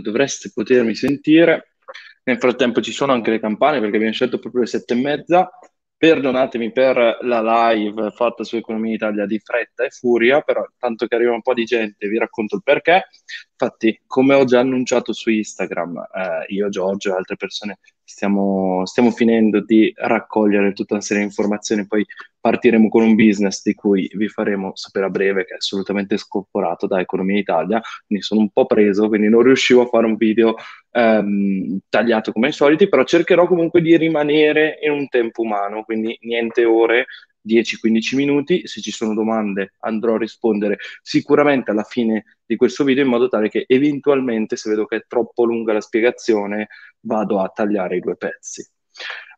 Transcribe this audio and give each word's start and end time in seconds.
dovreste 0.00 0.50
potermi 0.52 0.94
sentire. 0.94 1.76
Nel 2.24 2.38
frattempo 2.38 2.80
ci 2.80 2.92
sono 2.92 3.12
anche 3.12 3.30
le 3.30 3.40
campane 3.40 3.80
perché 3.80 3.96
abbiamo 3.96 4.14
scelto 4.14 4.38
proprio 4.38 4.62
le 4.62 4.68
sette 4.68 4.94
e 4.94 4.96
mezza. 4.96 5.50
Perdonatemi 5.96 6.72
per 6.72 7.18
la 7.22 7.72
live 7.72 8.10
fatta 8.10 8.44
su 8.44 8.56
Economia 8.56 8.94
Italia 8.94 9.26
di 9.26 9.38
fretta 9.38 9.84
e 9.84 9.90
furia, 9.90 10.40
però 10.40 10.66
tanto 10.78 11.06
che 11.06 11.14
arriva 11.14 11.32
un 11.32 11.40
po' 11.40 11.54
di 11.54 11.64
gente 11.64 12.08
vi 12.08 12.18
racconto 12.18 12.56
il 12.56 12.62
perché. 12.62 13.08
Infatti, 13.52 14.02
come 14.06 14.34
ho 14.34 14.44
già 14.44 14.60
annunciato 14.60 15.12
su 15.12 15.30
Instagram, 15.30 15.96
eh, 15.96 16.52
io, 16.52 16.68
Giorgio 16.68 17.10
e 17.10 17.16
altre 17.16 17.36
persone 17.36 17.78
stiamo, 18.02 18.84
stiamo 18.84 19.12
finendo 19.12 19.62
di 19.62 19.92
raccogliere 19.96 20.72
tutta 20.72 20.94
una 20.94 21.02
serie 21.02 21.22
di 21.22 21.28
informazioni, 21.28 21.86
poi 21.86 22.04
partiremo 22.44 22.90
con 22.90 23.02
un 23.02 23.14
business 23.14 23.62
di 23.62 23.72
cui 23.72 24.06
vi 24.16 24.28
faremo 24.28 24.72
sapere 24.74 25.06
a 25.06 25.08
breve, 25.08 25.46
che 25.46 25.54
è 25.54 25.56
assolutamente 25.56 26.18
scorporato 26.18 26.86
da 26.86 27.00
Economia 27.00 27.38
Italia, 27.38 27.80
quindi 28.06 28.22
sono 28.22 28.42
un 28.42 28.50
po' 28.50 28.66
preso, 28.66 29.08
quindi 29.08 29.30
non 29.30 29.40
riuscivo 29.40 29.80
a 29.80 29.86
fare 29.86 30.04
un 30.04 30.16
video 30.16 30.56
ehm, 30.90 31.78
tagliato 31.88 32.32
come 32.32 32.48
ai 32.48 32.52
soliti, 32.52 32.86
però 32.86 33.02
cercherò 33.04 33.46
comunque 33.46 33.80
di 33.80 33.96
rimanere 33.96 34.78
in 34.82 34.90
un 34.90 35.08
tempo 35.08 35.40
umano, 35.40 35.84
quindi 35.84 36.18
niente 36.20 36.66
ore, 36.66 37.06
10-15 37.40 38.14
minuti, 38.14 38.66
se 38.66 38.82
ci 38.82 38.90
sono 38.90 39.14
domande 39.14 39.72
andrò 39.80 40.16
a 40.16 40.18
rispondere 40.18 40.76
sicuramente 41.00 41.70
alla 41.70 41.82
fine 41.82 42.24
di 42.44 42.56
questo 42.56 42.84
video 42.84 43.04
in 43.04 43.08
modo 43.08 43.28
tale 43.28 43.48
che 43.48 43.64
eventualmente 43.66 44.56
se 44.56 44.68
vedo 44.68 44.84
che 44.84 44.96
è 44.96 45.04
troppo 45.08 45.44
lunga 45.46 45.72
la 45.72 45.80
spiegazione 45.80 46.68
vado 47.00 47.40
a 47.40 47.48
tagliare 47.48 47.96
i 47.96 48.00
due 48.00 48.16
pezzi. 48.16 48.68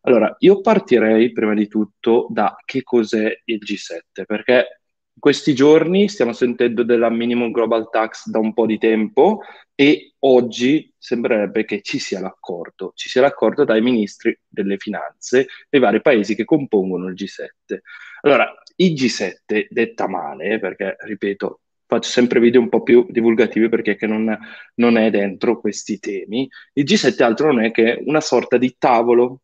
Allora, 0.06 0.36
io 0.38 0.60
partirei 0.60 1.32
prima 1.32 1.52
di 1.52 1.66
tutto 1.66 2.28
da 2.30 2.56
che 2.64 2.84
cos'è 2.84 3.40
il 3.44 3.58
G7, 3.58 4.24
perché 4.24 4.80
in 5.12 5.20
questi 5.20 5.52
giorni 5.52 6.08
stiamo 6.08 6.32
sentendo 6.32 6.84
della 6.84 7.10
minimum 7.10 7.50
global 7.50 7.90
tax 7.90 8.28
da 8.28 8.38
un 8.38 8.52
po' 8.52 8.66
di 8.66 8.78
tempo 8.78 9.40
e 9.74 10.14
oggi 10.20 10.94
sembrerebbe 10.96 11.64
che 11.64 11.80
ci 11.82 11.98
sia 11.98 12.20
l'accordo, 12.20 12.92
ci 12.94 13.08
sia 13.08 13.20
l'accordo 13.20 13.64
dai 13.64 13.82
ministri 13.82 14.38
delle 14.46 14.76
finanze 14.76 15.48
dei 15.68 15.80
vari 15.80 16.00
paesi 16.00 16.36
che 16.36 16.44
compongono 16.44 17.08
il 17.08 17.14
G7. 17.14 17.78
Allora, 18.20 18.48
il 18.76 18.92
G7 18.92 19.66
detta 19.68 20.06
male, 20.06 20.60
perché 20.60 20.94
ripeto, 21.00 21.62
faccio 21.84 22.10
sempre 22.10 22.38
video 22.38 22.60
un 22.60 22.68
po' 22.68 22.84
più 22.84 23.06
divulgativi 23.08 23.68
perché 23.68 23.98
non, 24.06 24.38
non 24.74 24.98
è 24.98 25.10
dentro 25.10 25.58
questi 25.58 25.98
temi, 25.98 26.48
il 26.74 26.84
G7 26.84 27.22
altro 27.24 27.52
non 27.52 27.64
è 27.64 27.72
che 27.72 28.00
una 28.04 28.20
sorta 28.20 28.56
di 28.56 28.76
tavolo 28.78 29.40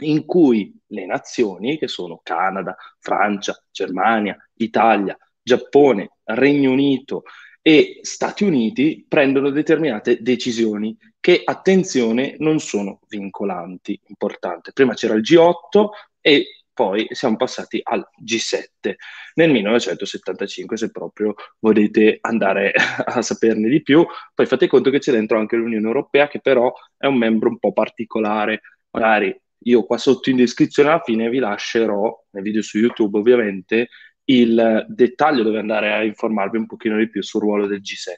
in 0.00 0.24
cui 0.24 0.72
le 0.88 1.06
nazioni, 1.06 1.78
che 1.78 1.88
sono 1.88 2.20
Canada, 2.22 2.76
Francia, 2.98 3.60
Germania, 3.70 4.36
Italia, 4.54 5.16
Giappone, 5.42 6.18
Regno 6.24 6.70
Unito 6.70 7.24
e 7.62 7.98
Stati 8.02 8.44
Uniti, 8.44 9.04
prendono 9.08 9.50
determinate 9.50 10.22
decisioni 10.22 10.96
che, 11.18 11.42
attenzione, 11.44 12.36
non 12.38 12.58
sono 12.60 13.00
vincolanti. 13.08 14.00
Importante. 14.06 14.72
Prima 14.72 14.94
c'era 14.94 15.14
il 15.14 15.22
G8 15.22 15.88
e 16.20 16.46
poi 16.72 17.06
siamo 17.10 17.36
passati 17.36 17.78
al 17.82 18.08
G7 18.24 18.94
nel 19.34 19.50
1975, 19.50 20.78
se 20.78 20.90
proprio 20.90 21.34
volete 21.58 22.18
andare 22.22 22.72
a 23.04 23.20
saperne 23.20 23.68
di 23.68 23.82
più. 23.82 24.06
Poi 24.34 24.46
fate 24.46 24.66
conto 24.66 24.88
che 24.88 24.98
c'è 24.98 25.12
dentro 25.12 25.38
anche 25.38 25.56
l'Unione 25.56 25.86
Europea, 25.86 26.28
che 26.28 26.40
però 26.40 26.72
è 26.96 27.06
un 27.06 27.18
membro 27.18 27.50
un 27.50 27.58
po' 27.58 27.72
particolare. 27.72 28.62
Magari 28.92 29.38
io 29.64 29.84
qua 29.84 29.98
sotto 29.98 30.30
in 30.30 30.36
descrizione 30.36 30.90
alla 30.90 31.02
fine 31.02 31.28
vi 31.28 31.38
lascerò, 31.38 32.24
nel 32.30 32.42
video 32.42 32.62
su 32.62 32.78
YouTube 32.78 33.18
ovviamente, 33.18 33.88
il 34.24 34.86
dettaglio 34.88 35.42
dove 35.42 35.58
andare 35.58 35.92
a 35.92 36.04
informarvi 36.04 36.56
un 36.56 36.66
pochino 36.66 36.96
di 36.96 37.10
più 37.10 37.22
sul 37.22 37.40
ruolo 37.40 37.66
del 37.66 37.80
G7. 37.80 38.14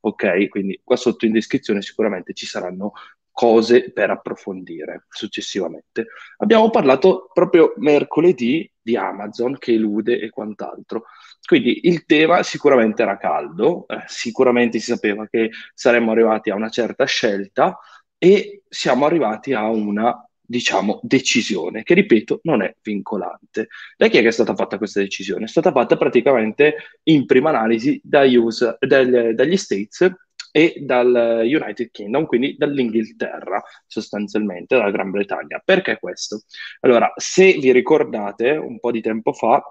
Ok, 0.00 0.48
quindi 0.48 0.80
qua 0.82 0.96
sotto 0.96 1.26
in 1.26 1.32
descrizione 1.32 1.82
sicuramente 1.82 2.32
ci 2.32 2.46
saranno 2.46 2.92
cose 3.30 3.92
per 3.92 4.10
approfondire 4.10 5.06
successivamente. 5.08 6.06
Abbiamo 6.38 6.70
parlato 6.70 7.30
proprio 7.32 7.72
mercoledì 7.76 8.70
di 8.80 8.96
Amazon 8.96 9.56
che 9.58 9.72
elude 9.72 10.20
e 10.20 10.30
quant'altro. 10.30 11.04
Quindi 11.46 11.86
il 11.86 12.04
tema 12.04 12.42
sicuramente 12.42 13.02
era 13.02 13.16
caldo, 13.16 13.86
eh, 13.88 14.02
sicuramente 14.06 14.78
si 14.78 14.92
sapeva 14.92 15.26
che 15.28 15.50
saremmo 15.74 16.10
arrivati 16.12 16.50
a 16.50 16.54
una 16.54 16.68
certa 16.68 17.04
scelta 17.04 17.78
e 18.18 18.62
siamo 18.68 19.06
arrivati 19.06 19.52
a 19.52 19.68
una 19.68 20.14
diciamo, 20.44 21.00
decisione, 21.02 21.82
che 21.82 21.94
ripeto 21.94 22.40
non 22.42 22.62
è 22.62 22.74
vincolante. 22.82 23.68
Da 23.96 24.08
chi 24.08 24.18
è 24.18 24.22
che 24.22 24.28
è 24.28 24.32
stata 24.32 24.54
fatta 24.54 24.78
questa 24.78 25.00
decisione? 25.00 25.44
È 25.44 25.48
stata 25.48 25.72
fatta 25.72 25.96
praticamente 25.96 26.76
in 27.04 27.26
prima 27.26 27.50
analisi 27.50 28.00
US, 28.04 28.76
del, 28.78 29.34
dagli 29.34 29.56
States 29.56 30.10
e 30.50 30.74
dal 30.80 31.40
United 31.44 31.90
Kingdom, 31.90 32.26
quindi 32.26 32.56
dall'Inghilterra 32.58 33.62
sostanzialmente, 33.86 34.76
dalla 34.76 34.90
Gran 34.90 35.10
Bretagna. 35.10 35.62
Perché 35.64 35.98
questo? 35.98 36.42
Allora, 36.80 37.10
se 37.16 37.54
vi 37.54 37.72
ricordate, 37.72 38.50
un 38.50 38.78
po' 38.78 38.90
di 38.90 39.00
tempo 39.00 39.32
fa 39.32 39.62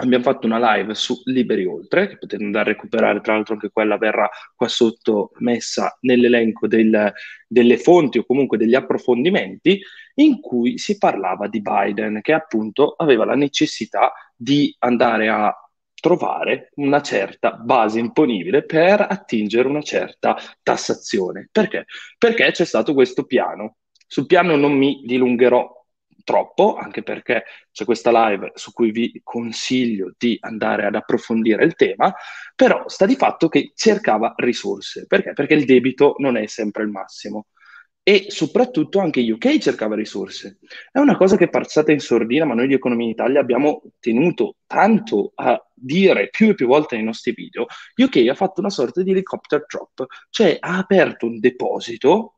abbiamo 0.00 0.24
fatto 0.24 0.46
una 0.46 0.74
live 0.74 0.94
su 0.94 1.20
Liberi 1.24 1.64
Oltre, 1.66 2.08
che 2.08 2.18
potete 2.18 2.42
andare 2.42 2.70
a 2.70 2.72
recuperare, 2.72 3.20
tra 3.20 3.34
l'altro 3.34 3.54
anche 3.54 3.70
quella 3.70 3.96
verrà 3.96 4.28
qua 4.54 4.68
sotto 4.68 5.32
messa 5.38 5.96
nell'elenco 6.00 6.66
del, 6.66 7.12
delle 7.46 7.78
fonti 7.78 8.18
o 8.18 8.24
comunque 8.24 8.58
degli 8.58 8.74
approfondimenti, 8.74 9.80
in 10.14 10.40
cui 10.40 10.78
si 10.78 10.98
parlava 10.98 11.48
di 11.48 11.60
Biden, 11.60 12.20
che 12.20 12.32
appunto 12.32 12.94
aveva 12.96 13.24
la 13.24 13.36
necessità 13.36 14.12
di 14.34 14.74
andare 14.80 15.28
a 15.28 15.54
trovare 16.00 16.70
una 16.76 17.02
certa 17.02 17.52
base 17.52 17.98
imponibile 17.98 18.64
per 18.64 19.06
attingere 19.08 19.68
una 19.68 19.82
certa 19.82 20.36
tassazione. 20.62 21.48
Perché? 21.52 21.84
Perché 22.18 22.50
c'è 22.50 22.64
stato 22.64 22.94
questo 22.94 23.24
piano. 23.24 23.76
Sul 24.06 24.26
piano 24.26 24.56
non 24.56 24.72
mi 24.72 25.02
dilungherò 25.04 25.79
troppo, 26.30 26.76
anche 26.76 27.02
perché 27.02 27.42
c'è 27.72 27.84
questa 27.84 28.28
live 28.28 28.52
su 28.54 28.72
cui 28.72 28.92
vi 28.92 29.20
consiglio 29.24 30.12
di 30.16 30.38
andare 30.40 30.86
ad 30.86 30.94
approfondire 30.94 31.64
il 31.64 31.74
tema, 31.74 32.14
però 32.54 32.84
sta 32.86 33.04
di 33.04 33.16
fatto 33.16 33.48
che 33.48 33.72
cercava 33.74 34.34
risorse. 34.36 35.06
Perché? 35.08 35.32
Perché 35.32 35.54
il 35.54 35.64
debito 35.64 36.14
non 36.18 36.36
è 36.36 36.46
sempre 36.46 36.84
il 36.84 36.88
massimo. 36.90 37.46
E 38.02 38.26
soprattutto 38.28 39.00
anche 39.00 39.20
UK 39.20 39.58
cercava 39.58 39.96
risorse. 39.96 40.58
È 40.92 40.98
una 41.00 41.16
cosa 41.16 41.36
che 41.36 41.44
è 41.44 41.50
passata 41.50 41.90
in 41.90 41.98
sordina, 41.98 42.44
ma 42.44 42.54
noi 42.54 42.68
di 42.68 42.74
Economia 42.74 43.06
in 43.06 43.12
Italia 43.12 43.40
abbiamo 43.40 43.82
tenuto 43.98 44.56
tanto 44.66 45.32
a 45.34 45.60
dire 45.74 46.28
più 46.30 46.50
e 46.50 46.54
più 46.54 46.68
volte 46.68 46.94
nei 46.94 47.04
nostri 47.04 47.32
video. 47.32 47.66
UK 47.96 48.28
ha 48.28 48.34
fatto 48.34 48.60
una 48.60 48.70
sorta 48.70 49.02
di 49.02 49.10
helicopter 49.10 49.66
drop, 49.66 50.06
cioè 50.30 50.56
ha 50.60 50.78
aperto 50.78 51.26
un 51.26 51.40
deposito 51.40 52.36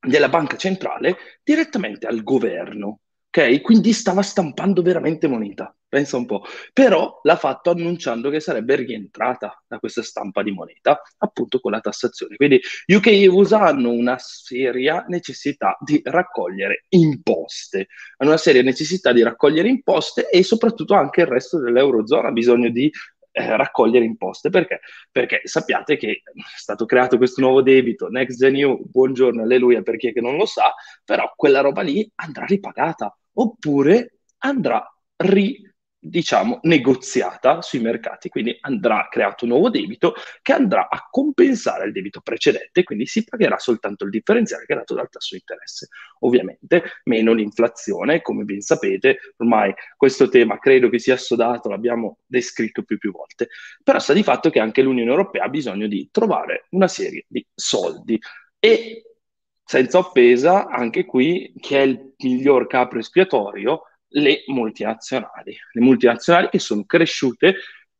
della 0.00 0.28
banca 0.28 0.56
centrale 0.56 1.16
direttamente 1.42 2.06
al 2.06 2.22
governo. 2.22 3.00
Ok? 3.30 3.60
Quindi 3.60 3.92
stava 3.92 4.22
stampando 4.22 4.80
veramente 4.80 5.28
moneta, 5.28 5.74
pensa 5.86 6.16
un 6.16 6.24
po'. 6.24 6.44
Però 6.72 7.20
l'ha 7.22 7.36
fatto 7.36 7.70
annunciando 7.70 8.30
che 8.30 8.40
sarebbe 8.40 8.76
rientrata 8.76 9.62
da 9.66 9.78
questa 9.78 10.02
stampa 10.02 10.42
di 10.42 10.50
moneta, 10.50 11.00
appunto 11.18 11.60
con 11.60 11.72
la 11.72 11.80
tassazione. 11.80 12.36
Quindi 12.36 12.58
UK 12.86 13.06
e 13.08 13.28
USA 13.28 13.60
hanno 13.60 13.90
una 13.90 14.16
seria 14.18 15.04
necessità 15.08 15.76
di 15.80 16.00
raccogliere 16.02 16.86
imposte, 16.88 17.88
hanno 18.16 18.30
una 18.30 18.38
seria 18.38 18.62
necessità 18.62 19.12
di 19.12 19.22
raccogliere 19.22 19.68
imposte 19.68 20.30
e 20.30 20.42
soprattutto 20.42 20.94
anche 20.94 21.20
il 21.20 21.26
resto 21.26 21.60
dell'Eurozona 21.60 22.28
ha 22.28 22.32
bisogno 22.32 22.70
di 22.70 22.90
eh, 23.32 23.56
raccogliere 23.56 24.04
imposte. 24.04 24.48
Perché? 24.50 24.80
Perché 25.10 25.42
sappiate 25.44 25.96
che 25.96 26.10
è 26.10 26.40
stato 26.56 26.86
creato 26.86 27.16
questo 27.18 27.40
nuovo 27.42 27.62
debito, 27.62 28.08
Next 28.08 28.38
Gen 28.38 28.56
EU, 28.56 28.80
buongiorno, 28.88 29.42
alleluia 29.42 29.82
per 29.82 29.96
chi 29.96 30.08
è 30.08 30.12
che 30.12 30.20
non 30.20 30.36
lo 30.36 30.46
sa, 30.46 30.74
però 31.04 31.32
quella 31.36 31.60
roba 31.60 31.82
lì 31.82 32.10
andrà 32.16 32.44
ripagata 32.46 33.17
oppure 33.38 34.20
andrà 34.38 34.86
ri 35.16 35.68
diciamo, 36.00 36.60
negoziata 36.62 37.60
sui 37.60 37.80
mercati, 37.80 38.28
quindi 38.28 38.56
andrà 38.60 39.08
creato 39.10 39.44
un 39.44 39.50
nuovo 39.50 39.68
debito 39.68 40.14
che 40.42 40.52
andrà 40.52 40.88
a 40.88 41.08
compensare 41.10 41.86
il 41.86 41.92
debito 41.92 42.20
precedente, 42.20 42.84
quindi 42.84 43.06
si 43.06 43.24
pagherà 43.24 43.58
soltanto 43.58 44.04
il 44.04 44.10
differenziale 44.10 44.64
che 44.64 44.74
è 44.74 44.76
dato 44.76 44.94
dal 44.94 45.08
tasso 45.10 45.34
di 45.34 45.42
interesse. 45.46 45.88
Ovviamente 46.20 46.84
meno 47.04 47.32
l'inflazione, 47.32 48.22
come 48.22 48.44
ben 48.44 48.60
sapete, 48.60 49.18
ormai 49.36 49.74
questo 49.96 50.28
tema 50.28 50.58
credo 50.58 50.88
che 50.88 50.98
sia 50.98 51.14
assodato, 51.14 51.68
l'abbiamo 51.68 52.18
descritto 52.26 52.82
più 52.84 52.96
più 52.96 53.10
volte, 53.10 53.48
però 53.82 53.98
sta 53.98 54.12
di 54.12 54.22
fatto 54.22 54.50
che 54.50 54.60
anche 54.60 54.82
l'Unione 54.82 55.10
Europea 55.10 55.44
ha 55.44 55.48
bisogno 55.48 55.88
di 55.88 56.08
trovare 56.12 56.66
una 56.70 56.88
serie 56.88 57.24
di 57.28 57.44
soldi 57.54 58.18
e 58.60 59.02
senza 59.68 59.98
offesa, 59.98 60.66
anche 60.66 61.04
qui, 61.04 61.52
chi 61.60 61.74
è 61.74 61.80
il 61.80 62.14
miglior 62.16 62.66
capro 62.66 62.98
espiatorio? 62.98 63.82
le 64.12 64.44
multinazionali, 64.46 65.54
le 65.72 65.80
multinazionali 65.82 66.48
che 66.48 66.58
sono 66.58 66.84
cresciute 66.84 67.56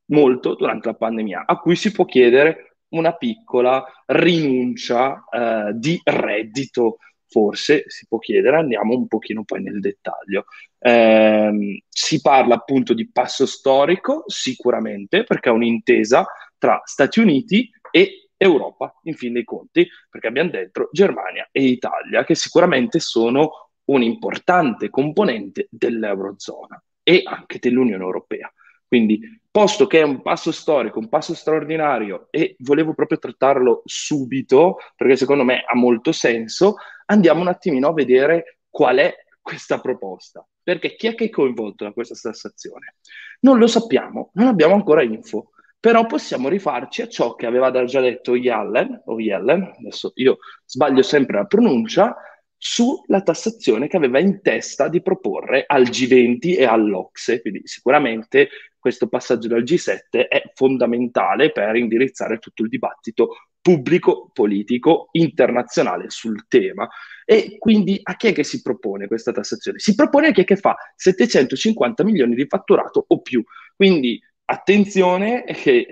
molto 0.07 0.55
durante 0.55 0.89
la 0.89 0.95
pandemia, 0.95 1.45
a 1.45 1.59
cui 1.59 1.77
si 1.77 1.93
può 1.93 2.07
chiedere 2.07 2.79
una 2.95 3.13
piccola 3.13 3.85
rinuncia 4.07 5.23
eh, 5.31 5.73
di 5.75 6.01
reddito, 6.03 7.01
forse 7.27 7.85
si 7.89 8.07
può 8.09 8.19
chiedere, 8.19 8.57
andiamo 8.57 8.95
un 8.95 9.07
pochino 9.07 9.45
poi 9.45 9.63
nel 9.63 9.81
dettaglio. 9.81 10.47
Eh, 10.79 11.83
si 11.87 12.23
parla 12.23 12.55
appunto 12.55 12.95
di 12.95 13.11
passo 13.11 13.45
storico, 13.45 14.25
sicuramente, 14.27 15.25
perché 15.25 15.51
è 15.51 15.53
un'intesa 15.53 16.27
tra 16.57 16.81
Stati 16.87 17.21
Uniti 17.21 17.71
e 17.91 18.28
Europa, 18.39 18.95
in 19.03 19.15
fin 19.15 19.35
dei 19.35 19.45
conti, 19.45 19.87
perché 20.09 20.29
abbiamo 20.29 20.51
dentro 20.51 20.89
Germania 20.93 21.47
e 21.53 21.65
Italia, 21.65 22.25
che 22.25 22.35
sicuramente 22.35 23.01
sono 23.01 23.71
un 23.87 24.03
importante 24.03 24.89
componente 24.89 25.67
dell'Eurozona 25.71 26.83
e 27.03 27.23
anche 27.25 27.59
dell'Unione 27.59 28.03
Europea. 28.03 28.51
Quindi, 28.87 29.21
posto 29.51 29.87
che 29.87 30.01
è 30.01 30.03
un 30.03 30.23
passo 30.23 30.53
storico, 30.53 30.99
un 30.99 31.09
passo 31.11 31.35
straordinario 31.35 32.29
e 32.31 32.57
volevo 32.61 32.95
proprio 32.95 33.19
trattarlo 33.19 33.83
subito, 33.85 34.77
perché 34.97 35.17
secondo 35.17 35.45
me 35.45 35.63
ha 35.67 35.75
molto 35.77 36.13
senso, 36.13 36.77
andiamo 37.07 37.41
un 37.41 37.49
attimino 37.49 37.89
a 37.89 37.93
vedere 37.93 38.61
qual 38.71 38.97
è 38.99 39.15
questa 39.43 39.81
proposta. 39.81 40.47
Perché 40.63 40.97
chi 40.97 41.07
è 41.07 41.15
che 41.15 41.27
è 41.27 41.31
coinvolto 41.31 41.85
da 41.85 41.93
questa 41.93 42.15
tassazione? 42.15 42.97
Non 43.41 43.59
lo 43.59 43.67
sappiamo, 43.67 44.31
non 44.35 44.49
abbiamo 44.49 44.75
ancora 44.75 45.03
info, 45.03 45.53
però 45.81 46.07
possiamo 46.07 46.49
rifarci 46.49 47.03
a 47.03 47.09
ciò 47.09 47.35
che 47.35 47.47
aveva 47.47 47.71
già 47.85 48.01
detto 48.01 48.35
Yellen, 48.35 49.03
o 49.07 49.21
Yellen, 49.21 49.75
adesso 49.79 50.13
io 50.17 50.39
sbaglio 50.65 51.03
sempre 51.03 51.37
la 51.39 51.45
pronuncia, 51.45 52.17
sulla 52.61 53.23
tassazione 53.23 53.87
che 53.87 53.97
aveva 53.97 54.19
in 54.19 54.43
testa 54.43 54.89
di 54.89 55.01
proporre 55.01 55.65
al 55.67 55.85
G20 55.85 56.59
e 56.59 56.65
all'Ocse. 56.65 57.41
Quindi 57.41 57.61
sicuramente 57.65 58.49
questo 58.79 59.09
passaggio 59.09 59.47
dal 59.47 59.63
G7 59.63 60.27
è 60.29 60.43
fondamentale 60.55 61.53
per 61.53 61.77
indirizzare 61.77 62.39
tutto 62.39 62.65
il 62.65 62.69
dibattito 62.69 63.37
pubblico, 63.61 64.31
politico, 64.33 65.09
internazionale 65.13 66.11
sul 66.11 66.47
tema. 66.49 66.89
E 67.25 67.59
quindi 67.59 68.01
a 68.03 68.17
chi 68.17 68.29
è 68.29 68.33
che 68.33 68.43
si 68.43 68.61
propone 68.61 69.07
questa 69.07 69.31
tassazione? 69.31 69.79
Si 69.79 69.95
propone 69.95 70.29
a 70.29 70.31
chi 70.33 70.41
è 70.41 70.45
che 70.45 70.57
fa 70.57 70.75
750 70.97 72.03
milioni 72.03 72.35
di 72.35 72.47
fatturato 72.47 73.05
o 73.07 73.21
più. 73.21 73.45
Quindi 73.77 74.21
attenzione 74.51 75.45
che 75.45 75.89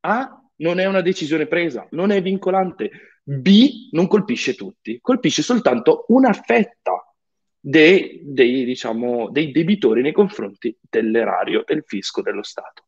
A 0.00 0.42
non 0.56 0.78
è 0.78 0.86
una 0.86 1.00
decisione 1.00 1.46
presa, 1.46 1.86
non 1.90 2.10
è 2.10 2.20
vincolante, 2.20 2.90
B 3.22 3.88
non 3.92 4.06
colpisce 4.06 4.54
tutti, 4.54 4.98
colpisce 5.00 5.42
soltanto 5.42 6.04
una 6.08 6.32
fetta 6.32 7.14
dei, 7.58 8.20
dei, 8.22 8.64
diciamo, 8.64 9.30
dei 9.30 9.50
debitori 9.50 10.02
nei 10.02 10.12
confronti 10.12 10.76
dell'erario, 10.80 11.62
del 11.64 11.84
fisco 11.86 12.20
dello 12.20 12.42
Stato. 12.42 12.84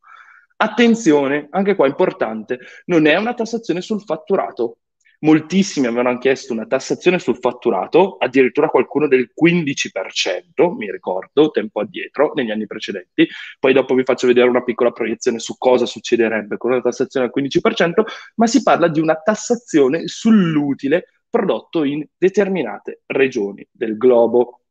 Attenzione, 0.57 1.47
anche 1.51 1.75
qua 1.75 1.87
importante, 1.87 2.59
non 2.85 3.05
è 3.05 3.15
una 3.15 3.33
tassazione 3.33 3.81
sul 3.81 4.01
fatturato, 4.01 4.79
Moltissimi 5.19 5.87
avevano 5.87 6.19
chiesto 6.19 6.53
una 6.53 6.67
tassazione 6.67 7.17
sul 7.17 7.37
fatturato, 7.37 8.17
addirittura 8.19 8.69
qualcuno 8.69 9.07
del 9.07 9.31
15%, 9.33 10.75
mi 10.75 10.91
ricordo, 10.91 11.49
tempo 11.49 11.79
addietro, 11.79 12.33
negli 12.35 12.51
anni 12.51 12.67
precedenti. 12.67 13.27
Poi 13.59 13.73
dopo 13.73 13.95
vi 13.95 14.03
faccio 14.03 14.27
vedere 14.27 14.47
una 14.47 14.63
piccola 14.63 14.91
proiezione 14.91 15.39
su 15.39 15.57
cosa 15.57 15.87
succederebbe 15.87 16.57
con 16.57 16.71
una 16.71 16.81
tassazione 16.81 17.25
al 17.25 17.31
15%, 17.35 18.03
ma 18.35 18.45
si 18.45 18.61
parla 18.61 18.87
di 18.87 18.99
una 18.99 19.15
tassazione 19.15 20.07
sull'utile 20.07 21.21
prodotto 21.27 21.83
in 21.83 22.05
determinate 22.15 23.01
regioni 23.07 23.67
del 23.71 23.97
globo. 23.97 24.61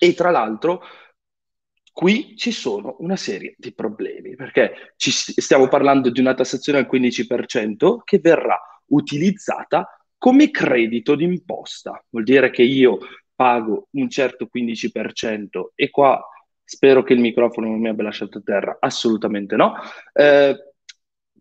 E 0.00 0.12
tra 0.14 0.30
l'altro 0.30 0.82
qui 1.92 2.36
ci 2.36 2.50
sono 2.50 2.96
una 2.98 3.16
serie 3.16 3.54
di 3.58 3.72
problemi, 3.72 4.34
perché 4.34 4.94
stiamo 4.96 5.68
parlando 5.68 6.10
di 6.10 6.18
una 6.18 6.34
tassazione 6.34 6.80
al 6.80 6.88
15% 6.90 7.98
che 8.04 8.18
verrà 8.18 8.60
utilizzata 8.88 9.88
come 10.16 10.50
credito 10.50 11.14
d'imposta. 11.14 12.04
Vuol 12.10 12.24
dire 12.24 12.50
che 12.50 12.62
io 12.62 12.98
pago 13.34 13.88
un 13.92 14.10
certo 14.10 14.48
15% 14.52 15.72
e 15.74 15.90
qua 15.90 16.20
spero 16.64 17.02
che 17.02 17.14
il 17.14 17.20
microfono 17.20 17.68
non 17.68 17.80
mi 17.80 17.88
abbia 17.88 18.04
lasciato 18.04 18.38
a 18.38 18.42
terra, 18.44 18.76
assolutamente 18.80 19.56
no. 19.56 19.74
Eh, 20.12 20.56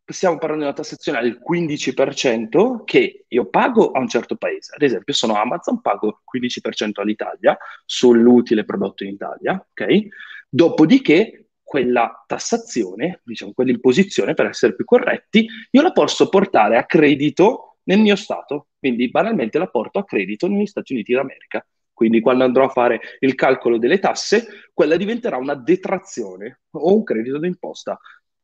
stiamo 0.05 0.37
parlando 0.37 0.63
di 0.63 0.69
una 0.69 0.77
tassazione 0.77 1.17
al 1.17 1.41
15% 1.41 2.83
che 2.85 3.25
io 3.27 3.49
pago 3.49 3.91
a 3.91 3.99
un 3.99 4.07
certo 4.07 4.35
paese. 4.37 4.73
Ad 4.75 4.81
esempio, 4.83 5.13
sono 5.13 5.35
Amazon, 5.35 5.81
pago 5.81 6.07
il 6.07 6.41
15% 6.41 7.01
all'Italia 7.01 7.57
sull'utile 7.85 8.63
prodotto 8.63 9.03
in 9.03 9.09
Italia, 9.09 9.53
ok? 9.53 10.07
Dopodiché 10.47 11.46
quella 11.67 12.23
tassazione, 12.25 13.19
diciamo 13.25 13.51
quell'imposizione 13.51 14.33
per 14.33 14.45
essere 14.45 14.73
più 14.73 14.85
corretti, 14.85 15.45
io 15.71 15.81
la 15.81 15.91
posso 15.91 16.29
portare 16.29 16.77
a 16.77 16.85
credito 16.85 17.79
nel 17.83 17.99
mio 17.99 18.15
Stato, 18.15 18.67
quindi 18.79 19.09
banalmente 19.09 19.57
la 19.57 19.67
porto 19.67 19.99
a 19.99 20.05
credito 20.05 20.47
negli 20.47 20.65
Stati 20.65 20.93
Uniti 20.93 21.11
d'America. 21.11 21.67
Quindi 21.91 22.21
quando 22.21 22.45
andrò 22.45 22.63
a 22.63 22.69
fare 22.69 23.01
il 23.19 23.35
calcolo 23.35 23.77
delle 23.77 23.99
tasse, 23.99 24.69
quella 24.73 24.95
diventerà 24.95 25.35
una 25.35 25.55
detrazione 25.55 26.61
o 26.71 26.95
un 26.95 27.03
credito 27.03 27.37
d'imposta 27.37 27.99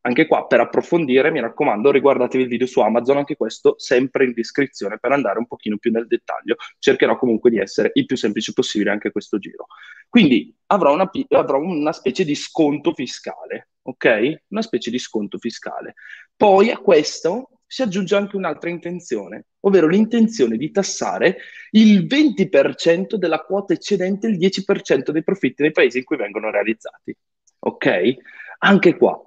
anche 0.06 0.26
qua 0.26 0.46
per 0.46 0.60
approfondire, 0.60 1.30
mi 1.30 1.40
raccomando, 1.40 1.90
riguardatevi 1.90 2.42
il 2.42 2.48
video 2.48 2.66
su 2.66 2.80
Amazon, 2.80 3.18
anche 3.18 3.36
questo 3.36 3.74
sempre 3.78 4.24
in 4.24 4.32
descrizione 4.32 4.98
per 4.98 5.12
andare 5.12 5.38
un 5.38 5.46
pochino 5.46 5.78
più 5.78 5.90
nel 5.90 6.06
dettaglio. 6.06 6.56
Cercherò 6.78 7.16
comunque 7.16 7.48
di 7.48 7.58
essere 7.58 7.90
il 7.94 8.04
più 8.04 8.16
semplice 8.16 8.52
possibile 8.52 8.90
anche 8.90 9.10
questo 9.10 9.38
giro. 9.38 9.66
Quindi 10.10 10.54
avrò 10.66 10.92
una, 10.92 11.10
avrò 11.30 11.58
una 11.58 11.92
specie 11.92 12.24
di 12.24 12.34
sconto 12.34 12.92
fiscale, 12.92 13.70
ok? 13.82 14.42
Una 14.48 14.60
specie 14.60 14.90
di 14.90 14.98
sconto 14.98 15.38
fiscale. 15.38 15.94
Poi 16.36 16.70
a 16.70 16.76
questo 16.76 17.60
si 17.66 17.80
aggiunge 17.80 18.14
anche 18.14 18.36
un'altra 18.36 18.68
intenzione, 18.68 19.46
ovvero 19.60 19.88
l'intenzione 19.88 20.58
di 20.58 20.70
tassare 20.70 21.38
il 21.70 22.04
20% 22.04 23.14
della 23.14 23.40
quota 23.40 23.72
eccedente 23.72 24.26
il 24.26 24.36
10% 24.36 25.10
dei 25.10 25.24
profitti 25.24 25.62
nei 25.62 25.72
paesi 25.72 25.96
in 25.96 26.04
cui 26.04 26.18
vengono 26.18 26.50
realizzati. 26.50 27.16
Ok? 27.60 28.16
Anche 28.58 28.96
qua 28.98 29.18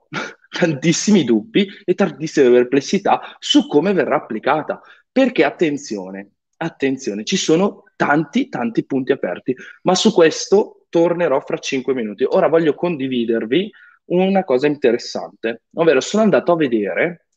tantissimi 0.49 1.23
dubbi 1.23 1.67
e 1.83 1.93
tantissime 1.93 2.49
perplessità 2.49 3.35
su 3.39 3.67
come 3.67 3.93
verrà 3.93 4.17
applicata. 4.17 4.81
Perché 5.11 5.43
attenzione, 5.43 6.31
attenzione, 6.57 7.23
ci 7.23 7.37
sono 7.37 7.83
tanti, 7.95 8.49
tanti 8.49 8.85
punti 8.85 9.11
aperti, 9.11 9.55
ma 9.83 9.95
su 9.95 10.13
questo 10.13 10.85
tornerò 10.89 11.39
fra 11.41 11.57
cinque 11.57 11.93
minuti. 11.93 12.23
Ora 12.23 12.47
voglio 12.47 12.73
condividervi 12.75 13.71
una 14.05 14.43
cosa 14.43 14.67
interessante, 14.67 15.63
ovvero 15.73 15.99
sono 15.99 16.23
andato 16.23 16.51
a 16.51 16.55
vedere 16.55 17.27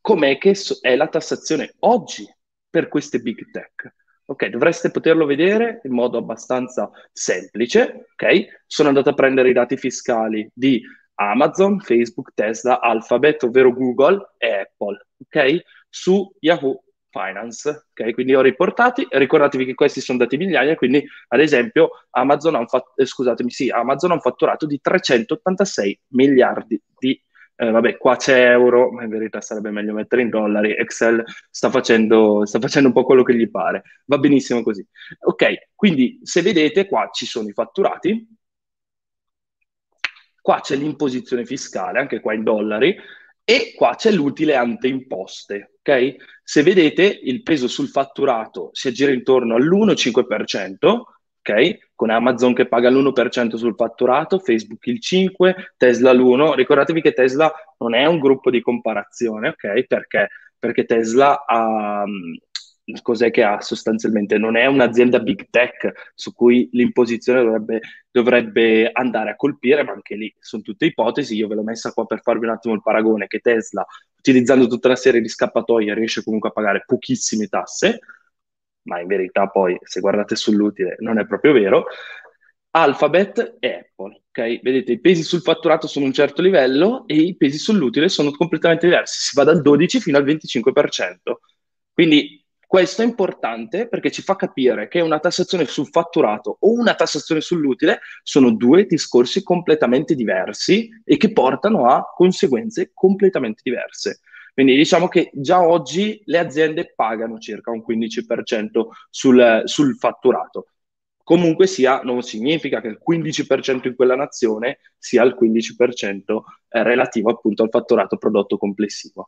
com'è 0.00 0.38
che 0.38 0.54
è 0.80 0.96
la 0.96 1.08
tassazione 1.08 1.74
oggi 1.80 2.26
per 2.68 2.88
queste 2.88 3.18
big 3.20 3.50
tech. 3.50 3.94
Ok, 4.26 4.46
dovreste 4.46 4.92
poterlo 4.92 5.26
vedere 5.26 5.80
in 5.84 5.92
modo 5.92 6.16
abbastanza 6.18 6.88
semplice. 7.12 8.06
Ok, 8.12 8.62
sono 8.64 8.88
andato 8.88 9.08
a 9.08 9.14
prendere 9.14 9.50
i 9.50 9.52
dati 9.52 9.76
fiscali 9.76 10.48
di 10.54 10.80
Amazon, 11.20 11.80
Facebook, 11.80 12.32
Tesla, 12.34 12.80
Alphabet, 12.80 13.42
ovvero 13.42 13.72
Google 13.72 14.34
e 14.38 14.60
Apple, 14.60 15.06
ok? 15.18 15.62
Su 15.88 16.32
Yahoo 16.40 16.82
Finance, 17.10 17.88
ok? 17.90 18.12
Quindi 18.12 18.34
ho 18.34 18.40
riportati, 18.40 19.06
ricordatevi 19.08 19.66
che 19.66 19.74
questi 19.74 20.00
sono 20.00 20.18
dati 20.18 20.36
migliaia, 20.38 20.74
quindi 20.76 21.06
ad 21.28 21.40
esempio 21.40 21.90
Amazon 22.10 22.54
ha 22.54 22.58
un, 22.58 22.68
fat- 22.68 22.92
eh, 22.96 23.06
sì, 23.48 23.68
Amazon 23.68 24.12
ha 24.12 24.14
un 24.14 24.20
fatturato 24.20 24.64
di 24.66 24.80
386 24.80 26.00
miliardi 26.08 26.80
di 26.98 27.20
eh, 27.56 27.70
vabbè, 27.70 27.98
qua 27.98 28.16
c'è 28.16 28.52
euro, 28.52 28.90
ma 28.90 29.02
in 29.02 29.10
verità 29.10 29.42
sarebbe 29.42 29.70
meglio 29.70 29.92
mettere 29.92 30.22
in 30.22 30.30
dollari. 30.30 30.74
Excel 30.74 31.22
sta 31.50 31.68
facendo, 31.68 32.46
sta 32.46 32.58
facendo 32.58 32.88
un 32.88 32.94
po' 32.94 33.04
quello 33.04 33.22
che 33.22 33.34
gli 33.34 33.50
pare. 33.50 33.82
Va 34.06 34.16
benissimo 34.16 34.62
così. 34.62 34.82
Ok, 35.26 35.68
quindi 35.74 36.20
se 36.22 36.40
vedete 36.40 36.86
qua 36.86 37.10
ci 37.12 37.26
sono 37.26 37.48
i 37.48 37.52
fatturati, 37.52 38.26
qua 40.40 40.60
c'è 40.60 40.76
l'imposizione 40.76 41.44
fiscale, 41.44 41.98
anche 41.98 42.20
qua 42.20 42.34
in 42.34 42.42
dollari, 42.42 42.96
e 43.44 43.72
qua 43.74 43.94
c'è 43.96 44.12
l'utile 44.12 44.54
ante 44.54 44.86
imposte, 44.86 45.72
ok? 45.80 46.16
Se 46.42 46.62
vedete 46.62 47.02
il 47.02 47.42
peso 47.42 47.68
sul 47.68 47.88
fatturato 47.88 48.70
si 48.72 48.88
aggira 48.88 49.12
intorno 49.12 49.56
all'1,5%, 49.56 51.02
ok? 51.40 51.78
Con 51.94 52.10
Amazon 52.10 52.54
che 52.54 52.66
paga 52.66 52.90
l'1% 52.90 53.56
sul 53.56 53.74
fatturato, 53.74 54.38
Facebook 54.38 54.86
il 54.86 55.00
5%, 55.02 55.54
Tesla 55.76 56.12
l'1%. 56.12 56.54
Ricordatevi 56.54 57.00
che 57.00 57.12
Tesla 57.12 57.52
non 57.78 57.94
è 57.94 58.06
un 58.06 58.18
gruppo 58.18 58.50
di 58.50 58.60
comparazione, 58.60 59.48
ok? 59.48 59.84
Perché? 59.86 60.28
Perché 60.58 60.84
Tesla 60.84 61.44
ha, 61.46 62.04
cos'è 63.02 63.30
che 63.30 63.42
ha 63.42 63.60
sostanzialmente? 63.60 64.38
Non 64.38 64.56
è 64.56 64.66
un'azienda 64.66 65.20
big 65.20 65.48
tech 65.50 66.12
su 66.14 66.34
cui 66.34 66.68
l'imposizione 66.72 67.42
dovrebbe, 67.42 67.80
dovrebbe, 68.10 68.90
andare 68.92 69.30
a 69.30 69.36
colpire, 69.36 69.82
ma 69.82 69.92
anche 69.92 70.14
lì 70.14 70.34
sono 70.38 70.62
tutte 70.62 70.86
ipotesi. 70.86 71.36
Io 71.36 71.48
ve 71.48 71.54
l'ho 71.54 71.62
messa 71.62 71.92
qua 71.92 72.06
per 72.06 72.22
farvi 72.22 72.46
un 72.46 72.52
attimo 72.52 72.74
il 72.74 72.82
paragone 72.82 73.26
che 73.26 73.40
Tesla, 73.40 73.84
utilizzando 74.16 74.66
tutta 74.66 74.88
una 74.88 74.96
serie 74.96 75.20
di 75.20 75.28
scappatoie, 75.28 75.94
riesce 75.94 76.22
comunque 76.22 76.50
a 76.50 76.52
pagare 76.52 76.84
pochissime 76.86 77.46
tasse, 77.46 78.00
ma 78.82 79.00
in 79.00 79.06
verità 79.06 79.48
poi, 79.48 79.76
se 79.82 80.00
guardate 80.00 80.36
sull'utile, 80.36 80.96
non 81.00 81.18
è 81.18 81.26
proprio 81.26 81.52
vero. 81.52 81.86
Alphabet 82.72 83.56
e 83.58 83.74
Apple, 83.74 84.22
ok? 84.28 84.60
Vedete, 84.62 84.92
i 84.92 85.00
pesi 85.00 85.22
sul 85.22 85.40
fatturato 85.40 85.88
sono 85.88 86.06
un 86.06 86.12
certo 86.12 86.40
livello 86.40 87.04
e 87.06 87.16
i 87.16 87.36
pesi 87.36 87.58
sull'utile 87.58 88.08
sono 88.08 88.30
completamente 88.30 88.86
diversi, 88.86 89.20
si 89.20 89.36
va 89.36 89.44
dal 89.44 89.60
12 89.60 90.00
fino 90.00 90.16
al 90.16 90.24
25%. 90.24 91.40
Quindi 91.92 92.39
questo 92.70 93.02
è 93.02 93.04
importante 93.04 93.88
perché 93.88 94.12
ci 94.12 94.22
fa 94.22 94.36
capire 94.36 94.86
che 94.86 95.00
una 95.00 95.18
tassazione 95.18 95.64
sul 95.64 95.88
fatturato 95.88 96.58
o 96.60 96.70
una 96.70 96.94
tassazione 96.94 97.40
sull'utile 97.40 97.98
sono 98.22 98.52
due 98.52 98.86
discorsi 98.86 99.42
completamente 99.42 100.14
diversi 100.14 100.88
e 101.04 101.16
che 101.16 101.32
portano 101.32 101.86
a 101.86 102.04
conseguenze 102.14 102.92
completamente 102.94 103.62
diverse. 103.64 104.20
Quindi 104.54 104.76
diciamo 104.76 105.08
che 105.08 105.32
già 105.34 105.60
oggi 105.60 106.22
le 106.26 106.38
aziende 106.38 106.92
pagano 106.94 107.38
circa 107.38 107.72
un 107.72 107.82
15% 107.84 108.86
sul, 109.10 109.62
sul 109.64 109.96
fatturato. 109.96 110.66
Comunque 111.24 111.66
sia, 111.66 112.02
non 112.04 112.22
significa 112.22 112.80
che 112.80 112.86
il 112.86 113.00
15% 113.04 113.88
in 113.88 113.96
quella 113.96 114.14
nazione 114.14 114.78
sia 114.96 115.24
il 115.24 115.36
15% 115.36 116.20
eh, 116.68 116.82
relativo 116.84 117.30
appunto 117.30 117.64
al 117.64 117.68
fatturato 117.68 118.16
prodotto 118.16 118.56
complessivo. 118.56 119.26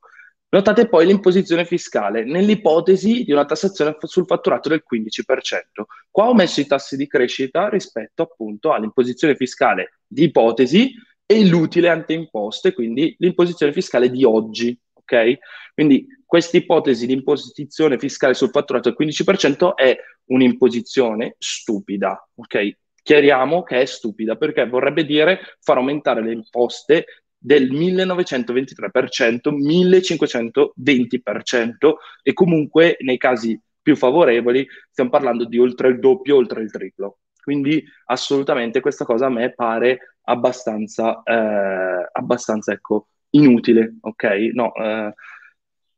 Notate 0.55 0.87
poi 0.87 1.07
l'imposizione 1.07 1.65
fiscale 1.65 2.25
nell'ipotesi 2.25 3.25
di 3.25 3.33
una 3.33 3.47
tassazione 3.47 3.97
sul 4.03 4.27
fatturato 4.27 4.69
del 4.69 4.83
15%. 4.87 5.85
Qua 6.11 6.29
ho 6.29 6.35
messo 6.35 6.61
i 6.61 6.67
tassi 6.67 6.95
di 6.99 7.07
crescita 7.07 7.71
rispetto 7.71 8.25
appunto 8.25 8.71
all'imposizione 8.71 9.35
fiscale 9.35 10.01
di 10.07 10.25
ipotesi 10.25 10.93
e 11.25 11.47
l'utile 11.47 11.89
anteimposte, 11.89 12.75
quindi 12.75 13.17
l'imposizione 13.19 13.73
fiscale 13.73 14.11
di 14.11 14.25
oggi. 14.25 14.79
Ok? 14.93 15.39
Quindi 15.73 16.07
questa 16.27 16.59
ipotesi 16.59 17.07
di 17.07 17.15
imposizione 17.15 17.99
fiscale 17.99 18.35
sul 18.35 18.51
fatturato 18.51 18.93
del 18.95 19.09
15% 19.09 19.75
è 19.75 19.97
un'imposizione 20.27 21.37
stupida. 21.39 22.29
Ok? 22.35 22.77
Chiariamo 23.03 23.63
che 23.63 23.81
è 23.81 23.85
stupida 23.87 24.37
perché 24.37 24.69
vorrebbe 24.69 25.07
dire 25.07 25.57
far 25.61 25.79
aumentare 25.79 26.23
le 26.23 26.33
imposte 26.33 27.07
del 27.43 27.73
1923%, 27.73 29.51
1520% 29.51 31.95
e 32.23 32.33
comunque 32.33 32.97
nei 33.01 33.19
casi 33.19 33.61
più 33.83 33.97
favorevoli 33.97 34.67
stiamo 34.91 35.11
parlando 35.11 35.45
di 35.45 35.59
oltre 35.59 35.89
il 35.89 35.99
doppio, 35.99 36.37
oltre 36.37 36.63
il 36.63 36.71
triplo. 36.71 37.19
Quindi 37.43 37.85
assolutamente 38.07 38.81
questa 38.81 39.05
cosa 39.05 39.27
a 39.27 39.31
me 39.31 39.53
pare 39.53 40.17
abbastanza, 40.23 41.23
eh, 41.25 42.09
abbastanza 42.13 42.73
ecco, 42.73 43.09
inutile, 43.31 43.97
ok? 44.01 44.25
No, 44.53 44.73
eh, 44.75 45.13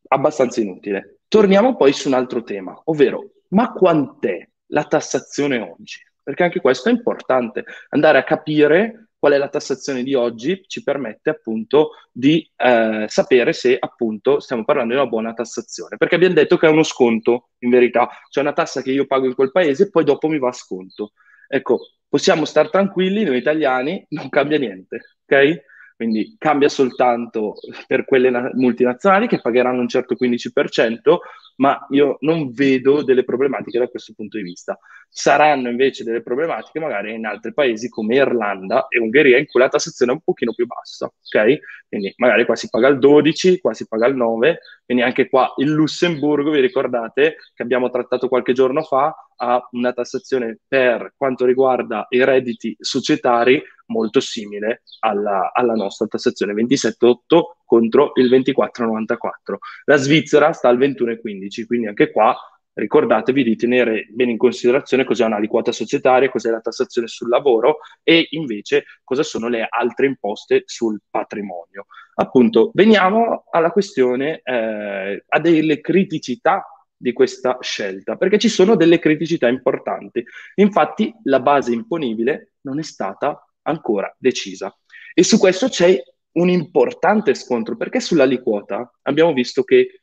abbastanza 0.09 0.63
inutile. 0.63 1.19
Torniamo 1.29 1.77
poi 1.77 1.93
su 1.93 2.09
un 2.09 2.15
altro 2.15 2.43
tema, 2.43 2.75
ovvero, 2.85 3.33
ma 3.49 3.73
quant'è 3.73 4.49
la 4.69 4.85
tassazione 4.85 5.59
oggi? 5.59 5.99
Perché 6.23 6.45
anche 6.45 6.61
questo 6.61 6.89
è 6.89 6.93
importante, 6.93 7.65
andare 7.91 8.17
a 8.17 8.25
capire 8.25 9.04
qual 9.25 9.37
è 9.37 9.39
la 9.39 9.49
tassazione 9.49 10.03
di 10.03 10.13
oggi 10.13 10.65
ci 10.67 10.83
permette 10.83 11.31
appunto 11.31 11.93
di 12.13 12.47
eh, 12.57 13.07
sapere 13.09 13.55
se 13.55 13.75
appunto 13.81 14.39
stiamo 14.39 14.67
parlando 14.67 14.93
di 14.93 15.01
una 15.01 15.09
buona 15.09 15.33
tassazione, 15.33 15.97
perché 15.97 16.17
abbiamo 16.17 16.35
detto 16.35 16.59
che 16.59 16.67
è 16.67 16.71
uno 16.71 16.83
sconto 16.83 17.49
in 17.61 17.71
verità, 17.71 18.07
cioè 18.29 18.45
una 18.45 18.53
tassa 18.53 18.83
che 18.83 18.91
io 18.91 19.07
pago 19.07 19.25
in 19.25 19.35
quel 19.35 19.51
paese 19.51 19.85
e 19.85 19.89
poi 19.89 20.05
dopo 20.05 20.29
mi 20.29 20.39
va 20.39 20.49
a 20.49 20.53
sconto. 20.53 21.13
Ecco, 21.49 21.79
possiamo 22.07 22.45
stare 22.45 22.69
tranquilli, 22.69 23.25
noi 23.25 23.39
italiani 23.39 24.05
non 24.11 24.29
cambia 24.29 24.59
niente, 24.59 25.17
ok? 25.25 25.63
Quindi 25.97 26.37
cambia 26.39 26.69
soltanto 26.69 27.55
per 27.87 28.05
quelle 28.05 28.29
na- 28.29 28.51
multinazionali 28.53 29.27
che 29.27 29.41
pagheranno 29.41 29.81
un 29.81 29.89
certo 29.89 30.17
15%, 30.17 31.19
ma 31.57 31.87
io 31.91 32.17
non 32.21 32.53
vedo 32.53 33.03
delle 33.03 33.25
problematiche 33.25 33.79
da 33.79 33.89
questo 33.89 34.13
punto 34.15 34.37
di 34.37 34.43
vista. 34.43 34.79
Saranno 35.09 35.69
invece 35.69 36.05
delle 36.05 36.23
problematiche 36.23 36.81
magari 36.81 37.15
in 37.15 37.27
altri 37.27 37.53
paesi 37.53 37.89
come 37.89 38.17
Irlanda 38.17 38.87
e 38.89 38.99
Ungheria 38.99 39.39
in 39.39 39.47
cui 39.47 39.61
la 39.61 39.69
tassazione 39.69 40.13
è 40.13 40.15
un 40.15 40.21
pochino 40.23 40.53
più 40.53 40.67
bassa, 40.67 41.07
ok? 41.07 41.59
Quindi 41.89 42.13
magari 42.17 42.45
qua 42.45 42.57
si 42.57 42.69
paga 42.69 42.89
il 42.89 42.99
12, 42.99 43.61
qua 43.61 43.73
si 43.73 43.87
paga 43.87 44.07
il 44.07 44.17
9, 44.17 44.59
quindi 44.85 45.05
anche 45.05 45.29
qua 45.29 45.53
il 45.59 45.71
Lussemburgo, 45.71 46.51
vi 46.51 46.61
ricordate 46.61 47.37
che 47.55 47.63
abbiamo 47.63 47.91
trattato 47.91 48.29
qualche 48.29 48.53
giorno 48.53 48.83
fa, 48.83 49.15
ha 49.37 49.69
una 49.73 49.93
tassazione 49.93 50.59
per 50.67 51.15
quanto 51.17 51.45
riguarda 51.45 52.07
i 52.11 52.25
redditi 52.25 52.77
societari 52.79 53.63
molto 53.95 54.19
simile 54.19 54.83
alla, 55.01 55.53
alla 55.53 55.75
nostra 55.75 56.07
tassazione 56.07 56.53
27,8 56.53 57.17
contro 57.65 58.11
il 58.15 58.29
24,94. 58.29 59.57
La 59.85 59.97
Svizzera 59.97 60.53
sta 60.53 60.69
al 60.69 60.79
21,15, 60.79 61.67
quindi 61.67 61.87
anche 61.87 62.11
qua 62.11 62.37
ricordatevi 62.75 63.45
di 63.45 63.55
tenere 63.55 64.09
bene 64.11 64.33
in 64.33 64.37
considerazione 64.37 65.05
cos'è 65.05 65.25
un'aliquota 65.25 65.71
societaria, 65.71 66.29
cos'è 66.29 66.51
la 66.51 66.61
tassazione 66.61 67.07
sul 67.07 67.29
lavoro 67.29 67.79
e 68.03 68.27
invece 68.31 68.85
cosa 69.05 69.23
sono 69.23 69.47
le 69.49 69.65
altre 69.69 70.07
imposte 70.07 70.65
sul 70.67 71.01
patrimonio. 71.09 71.87
Appunto, 72.17 72.71
veniamo 72.75 73.45
alla 73.51 73.71
questione, 73.71 74.41
eh, 74.43 75.25
a 75.27 75.39
delle 75.39 75.81
criticità 75.81 76.67
di 76.97 77.13
questa 77.13 77.59
scelta, 77.61 78.17
perché 78.17 78.39
ci 78.39 78.49
sono 78.49 78.77
delle 78.77 78.99
criticità 78.99 79.49
importanti. 79.49 80.25
Infatti 80.57 81.15
la 81.25 81.41
base 81.41 81.73
imponibile 81.73 82.55
non 82.63 82.79
è 82.79 82.83
stata 82.83 83.44
ancora 83.65 84.15
decisa. 84.19 84.75
E 85.13 85.23
su 85.23 85.39
questo 85.39 85.69
c'è 85.69 86.03
un 86.33 86.49
importante 86.49 87.35
scontro, 87.35 87.77
perché 87.77 88.01
sull'aliquota 88.01 88.91
abbiamo 89.03 89.33
visto 89.33 89.63
che 89.63 90.03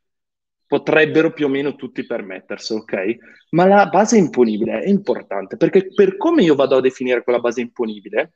potrebbero 0.65 1.34
più 1.34 1.48
o 1.48 1.50
meno 1.50 1.75
tutti 1.75 2.06
permetterselo, 2.06 2.80
ok? 2.82 3.15
Ma 3.50 3.65
la 3.65 3.88
base 3.88 4.18
imponibile 4.18 4.80
è 4.80 4.88
importante, 4.88 5.58
perché 5.58 5.94
per 5.94 6.15
come 6.15 6.44
io 6.44 6.56
vado 6.56 6.77
a 6.77 6.82
definire 6.82 7.24
quella 7.24 7.39
base 7.39 7.60
imponibile, 7.60 8.32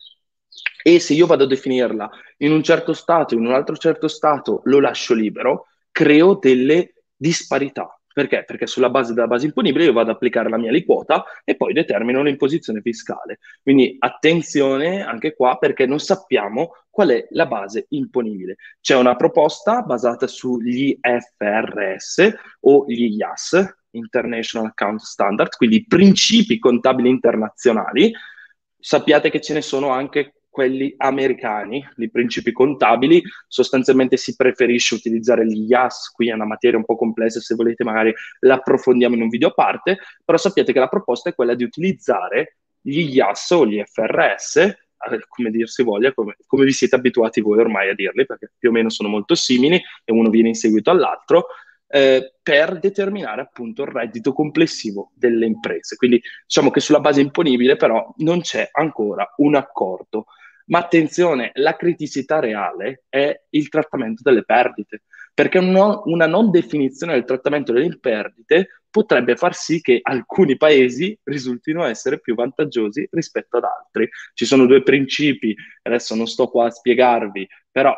e 0.83 0.99
se 0.99 1.13
io 1.13 1.25
vado 1.25 1.45
a 1.45 1.47
definirla 1.47 2.09
in 2.37 2.51
un 2.51 2.61
certo 2.61 2.93
stato, 2.93 3.35
in 3.35 3.45
un 3.45 3.53
altro 3.53 3.75
certo 3.77 4.07
stato, 4.07 4.61
lo 4.65 4.79
lascio 4.79 5.13
libero, 5.13 5.67
creo 5.91 6.35
delle 6.35 7.03
disparità. 7.15 7.99
Perché? 8.15 8.45
Perché 8.47 8.65
sulla 8.65 8.89
base 8.89 9.13
della 9.13 9.27
base 9.27 9.47
imponibile 9.47 9.83
io 9.83 9.91
vado 9.91 10.09
ad 10.09 10.15
applicare 10.15 10.47
la 10.47 10.55
mia 10.57 10.69
aliquota 10.69 11.25
e 11.43 11.57
poi 11.57 11.73
determino 11.73 12.23
l'imposizione 12.23 12.79
fiscale. 12.79 13.39
Quindi 13.61 13.97
attenzione 13.99 15.03
anche 15.03 15.35
qua 15.35 15.57
perché 15.57 15.85
non 15.85 15.99
sappiamo 15.99 16.77
qual 16.89 17.09
è 17.09 17.27
la 17.31 17.45
base 17.45 17.87
imponibile. 17.89 18.55
C'è 18.79 18.95
una 18.95 19.17
proposta 19.17 19.81
basata 19.81 20.27
sugli 20.27 20.97
FRS 21.01 22.33
o 22.61 22.85
gli 22.87 23.17
IAS, 23.17 23.79
International 23.89 24.69
Account 24.69 25.01
Standard, 25.01 25.53
quindi 25.57 25.85
principi 25.85 26.57
contabili 26.57 27.09
internazionali. 27.09 28.13
Sappiate 28.79 29.29
che 29.29 29.41
ce 29.41 29.55
ne 29.55 29.61
sono 29.61 29.89
anche 29.89 30.35
quelli 30.55 30.93
americani, 30.95 31.85
di 31.97 32.09
principi 32.09 32.53
contabili, 32.53 33.21
sostanzialmente 33.45 34.15
si 34.15 34.37
preferisce 34.37 34.95
utilizzare 34.95 35.45
gli 35.45 35.65
IAS, 35.67 36.11
qui 36.11 36.29
è 36.29 36.33
una 36.33 36.45
materia 36.45 36.77
un 36.77 36.85
po' 36.85 36.95
complessa, 36.95 37.41
se 37.41 37.55
volete 37.55 37.83
magari 37.83 38.13
l'approfondiamo 38.39 39.15
in 39.15 39.23
un 39.23 39.27
video 39.27 39.49
a 39.49 39.51
parte, 39.51 39.99
però 40.23 40.37
sappiate 40.37 40.71
che 40.71 40.79
la 40.79 40.87
proposta 40.87 41.29
è 41.29 41.35
quella 41.35 41.55
di 41.55 41.65
utilizzare 41.65 42.59
gli 42.79 43.15
IAS 43.15 43.51
o 43.51 43.67
gli 43.67 43.83
FRS, 43.85 44.55
eh, 44.55 44.77
come 45.27 45.51
dir 45.51 45.67
si 45.67 45.83
voglia, 45.83 46.13
come, 46.13 46.37
come 46.47 46.63
vi 46.63 46.71
siete 46.71 46.95
abituati 46.95 47.41
voi 47.41 47.59
ormai 47.59 47.89
a 47.89 47.93
dirli, 47.93 48.25
perché 48.25 48.53
più 48.57 48.69
o 48.69 48.71
meno 48.71 48.89
sono 48.89 49.09
molto 49.09 49.35
simili 49.35 49.75
e 50.05 50.11
uno 50.13 50.29
viene 50.29 50.47
in 50.47 50.55
seguito 50.55 50.89
all'altro, 50.89 51.47
eh, 51.87 52.33
per 52.41 52.79
determinare 52.79 53.41
appunto 53.41 53.83
il 53.83 53.89
reddito 53.89 54.33
complessivo 54.33 55.11
delle 55.15 55.45
imprese. 55.45 55.95
Quindi 55.95 56.21
diciamo 56.45 56.71
che 56.71 56.79
sulla 56.79 56.99
base 56.99 57.21
imponibile 57.21 57.75
però 57.75 58.13
non 58.17 58.41
c'è 58.41 58.69
ancora 58.71 59.33
un 59.37 59.55
accordo. 59.55 60.25
Ma 60.65 60.79
attenzione, 60.79 61.51
la 61.55 61.75
criticità 61.75 62.39
reale 62.39 63.03
è 63.07 63.39
il 63.49 63.69
trattamento 63.69 64.23
delle 64.23 64.43
perdite, 64.43 65.03
perché 65.33 65.59
una, 65.59 66.01
una 66.05 66.25
non 66.25 66.49
definizione 66.49 67.13
del 67.13 67.25
trattamento 67.25 67.71
delle 67.71 67.99
perdite 67.99 68.81
potrebbe 68.89 69.35
far 69.35 69.53
sì 69.53 69.81
che 69.81 69.99
alcuni 70.01 70.57
paesi 70.57 71.17
risultino 71.23 71.83
essere 71.83 72.19
più 72.19 72.33
vantaggiosi 72.33 73.07
rispetto 73.11 73.57
ad 73.57 73.65
altri. 73.65 74.09
Ci 74.33 74.45
sono 74.45 74.65
due 74.65 74.81
principi, 74.81 75.53
adesso 75.83 76.15
non 76.15 76.27
sto 76.27 76.47
qua 76.47 76.67
a 76.67 76.71
spiegarvi, 76.71 77.47
però 77.69 77.95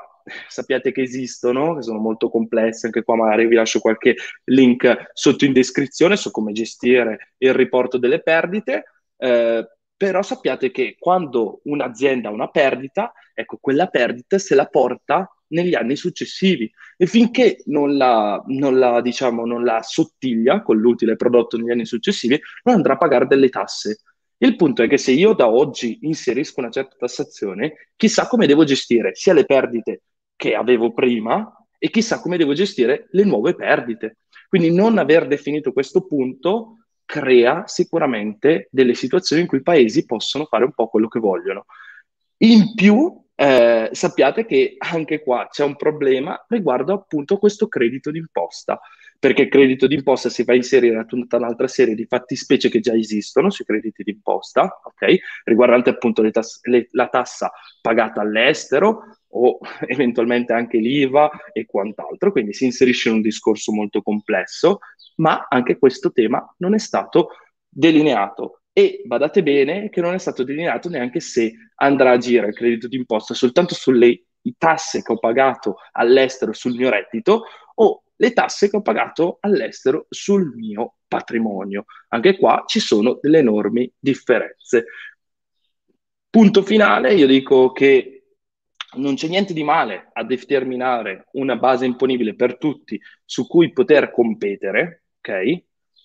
sappiate 0.48 0.92
che 0.92 1.04
esistono, 1.04 1.76
che 1.76 1.84
sono 1.84 2.00
molto 2.00 2.30
complessi, 2.30 2.88
anche 2.88 3.04
qua 3.04 3.16
magari 3.16 3.48
vi 3.48 3.56
lascio 3.56 3.80
qualche 3.80 4.16
link 4.46 5.12
sotto 5.14 5.46
in 5.46 5.54
descrizione 5.54 6.18
su 6.18 6.32
come 6.32 6.52
gestire 6.52 7.34
il 7.38 7.54
riporto 7.54 7.98
delle 7.98 8.22
perdite. 8.22 8.84
Eh, 9.18 9.66
però 9.98 10.22
sappiate 10.22 10.70
che 10.70 10.96
quando 11.00 11.62
un'azienda 11.64 12.30
ha 12.30 12.32
una 12.32 12.50
perdita, 12.50 13.12
ecco, 13.34 13.58
quella 13.60 13.88
perdita 13.88 14.38
se 14.38 14.54
la 14.54 14.68
porta 14.68 15.28
negli 15.48 15.74
anni 15.74 15.96
successivi 15.96 16.72
e 16.96 17.08
finché 17.08 17.64
non 17.66 17.98
la, 17.98 18.42
non 18.48 18.78
la, 18.78 19.02
diciamo, 19.02 19.46
non 19.46 19.64
la 19.64 19.82
sottiglia 19.82 20.62
con 20.62 20.78
l'utile 20.78 21.16
prodotto 21.16 21.58
negli 21.58 21.72
anni 21.72 21.86
successivi, 21.86 22.40
non 22.64 22.76
andrà 22.76 22.94
a 22.94 22.98
pagare 22.98 23.26
delle 23.26 23.50
tasse. 23.50 24.02
Il 24.38 24.56
punto 24.56 24.84
è 24.84 24.88
che 24.88 25.00
se 25.00 25.12
io 25.12 25.34
da 25.34 25.50
oggi 25.50 25.98
inserisco 26.02 26.60
una 26.60 26.70
certa 26.70 26.96
tassazione, 27.00 27.92
chissà 27.96 28.28
come 28.28 28.46
devo 28.46 28.64
gestire 28.66 29.16
sia 29.16 29.34
le 29.34 29.46
perdite 29.46 30.04
che 30.36 30.54
avevo 30.54 30.94
prima 30.94 31.52
e 31.80 31.90
chissà 31.90 32.22
come 32.22 32.38
devo 32.38 32.54
gestire 32.54 33.08
le 33.12 33.24
nuove 33.24 33.56
perdite. 33.56 34.18
Quindi 34.48 34.72
non 34.72 35.00
aver 35.00 35.26
definito 35.28 35.74
questo 35.74 36.06
punto 36.06 36.87
crea 37.08 37.64
sicuramente 37.68 38.68
delle 38.70 38.94
situazioni 38.94 39.44
in 39.44 39.48
cui 39.48 39.60
i 39.60 39.64
paesi 39.64 40.06
possono 40.06 40.46
fare 40.46 40.66
un 40.66 40.74
po' 40.74 40.90
quello 40.90 41.08
che 41.08 41.20
vogliono. 41.20 41.66
In 42.40 42.74
più, 42.76 43.24
eh, 43.34 43.90
sappiate 43.92 44.46
che 44.46 44.76
anche 44.78 45.24
qua 45.24 45.48
c'è 45.50 45.64
un 45.64 45.76
problema 45.78 46.46
riguardo 46.50 46.94
appunto 46.94 47.38
questo 47.38 47.68
credito 47.68 48.12
d'imposta, 48.12 48.80
perché 49.18 49.44
il 49.44 49.50
credito 49.50 49.88
d'imposta 49.88 50.30
si 50.30 50.44
va 50.44 50.52
a 50.52 50.58
inserire 50.58 50.98
a 51.00 51.06
tutta 51.06 51.38
un'altra 51.38 51.68
serie 51.68 51.96
di 51.96 52.06
fattispecie 52.06 52.70
che 52.70 52.82
già 52.82 52.94
esistono 52.94 53.50
sui 53.50 53.66
crediti 53.66 54.04
d'imposta, 54.04 54.82
ok? 54.84 55.16
Riguardante 55.46 55.90
appunto 55.90 56.22
le 56.22 56.32
tass- 56.32 56.60
le, 56.64 56.90
la 56.92 57.08
tassa 57.08 57.52
pagata 57.82 58.20
all'estero, 58.20 59.17
o 59.30 59.60
eventualmente 59.88 60.54
anche 60.54 60.78
l'IVA 60.78 61.30
e 61.54 61.66
quant'altro, 61.66 62.32
quindi 62.32 62.54
si 62.54 62.66
inserisce 62.66 63.10
in 63.10 63.16
un 63.16 63.22
discorso 63.22 63.72
molto 63.72 64.02
complesso, 64.02 64.80
ma 65.18 65.48
anche 65.50 65.78
questo 65.78 66.12
tema 66.12 66.44
non 66.58 66.74
è 66.74 66.80
stato 66.80 67.30
delineato 67.68 68.62
e 68.72 69.02
badate 69.06 69.42
bene 69.42 69.90
che 69.90 70.02
non 70.02 70.14
è 70.14 70.20
stato 70.20 70.44
delineato 70.44 70.90
neanche 70.90 71.20
se 71.20 71.54
andrà 71.76 72.12
a 72.12 72.14
agire 72.14 72.48
il 72.48 72.54
credito 72.54 72.88
d'imposta 72.88 73.34
soltanto 73.34 73.74
sulle 73.74 74.26
tasse 74.58 75.02
che 75.02 75.12
ho 75.12 75.18
pagato 75.18 75.78
all'estero 75.94 76.54
sul 76.54 76.76
mio 76.76 76.90
reddito 76.90 77.46
o 77.76 78.04
le 78.16 78.34
tasse 78.34 78.70
che 78.70 78.78
ho 78.78 78.82
pagato 78.82 79.38
all'estero 79.42 80.06
sul 80.10 80.54
mio 80.56 80.98
patrimonio. 81.08 81.86
Anche 82.10 82.38
qua 82.38 82.64
ci 82.66 82.80
sono 82.80 83.18
delle 83.22 83.40
enormi 83.40 83.92
differenze. 83.98 84.86
Punto 86.30 86.62
finale, 86.62 87.14
io 87.14 87.26
dico 87.26 87.72
che 87.72 88.17
non 88.96 89.16
c'è 89.16 89.28
niente 89.28 89.54
di 89.54 89.64
male 89.64 90.10
a 90.14 90.24
determinare 90.24 91.28
una 91.34 91.58
base 91.58 91.86
imponibile 91.86 92.36
per 92.36 92.58
tutti 92.58 93.00
su 93.26 93.46
cui 93.46 93.72
poter 93.74 94.12
competere, 94.12 95.04
ok? 95.20 95.64